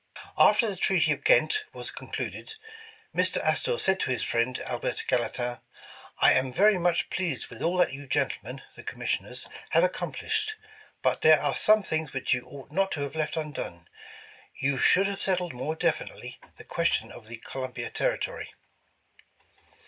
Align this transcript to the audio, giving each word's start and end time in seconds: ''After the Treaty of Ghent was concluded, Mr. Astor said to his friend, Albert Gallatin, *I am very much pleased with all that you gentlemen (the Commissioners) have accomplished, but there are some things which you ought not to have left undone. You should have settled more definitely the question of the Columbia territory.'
''After 0.35 0.67
the 0.67 0.75
Treaty 0.77 1.11
of 1.11 1.23
Ghent 1.23 1.63
was 1.73 1.91
concluded, 1.91 2.55
Mr. 3.15 3.37
Astor 3.43 3.77
said 3.77 3.99
to 3.99 4.09
his 4.09 4.23
friend, 4.23 4.57
Albert 4.65 5.03
Gallatin, 5.07 5.59
*I 6.17 6.33
am 6.33 6.51
very 6.51 6.79
much 6.79 7.11
pleased 7.11 7.49
with 7.49 7.61
all 7.61 7.77
that 7.77 7.93
you 7.93 8.07
gentlemen 8.07 8.63
(the 8.73 8.81
Commissioners) 8.81 9.45
have 9.69 9.83
accomplished, 9.83 10.55
but 11.03 11.21
there 11.21 11.39
are 11.39 11.55
some 11.55 11.83
things 11.83 12.13
which 12.13 12.33
you 12.33 12.41
ought 12.47 12.71
not 12.71 12.91
to 12.93 13.01
have 13.01 13.13
left 13.15 13.37
undone. 13.37 13.87
You 14.55 14.79
should 14.79 15.05
have 15.05 15.21
settled 15.21 15.53
more 15.53 15.75
definitely 15.75 16.39
the 16.57 16.63
question 16.63 17.11
of 17.11 17.27
the 17.27 17.37
Columbia 17.37 17.91
territory.' 17.91 18.55